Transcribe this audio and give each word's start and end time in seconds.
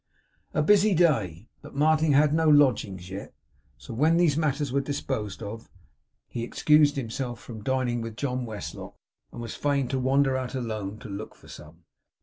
A 0.55 0.63
busy 0.63 0.95
day! 0.95 1.47
But 1.61 1.75
Martin 1.75 2.13
had 2.13 2.33
no 2.33 2.49
lodgings 2.49 3.11
yet; 3.11 3.35
so 3.77 3.93
when 3.93 4.17
these 4.17 4.35
matters 4.35 4.71
were 4.71 4.81
disposed 4.81 5.43
of, 5.43 5.69
he 6.27 6.41
excused 6.43 6.95
himself 6.95 7.39
from 7.39 7.61
dining 7.63 8.01
with 8.01 8.17
John 8.17 8.47
Westlock 8.47 8.95
and 9.31 9.41
was 9.41 9.53
fain 9.53 9.87
to 9.89 9.99
wander 9.99 10.35
out 10.35 10.55
alone, 10.55 10.97
and 11.03 11.17
look 11.19 11.35
for 11.35 11.47
some. 11.49 11.83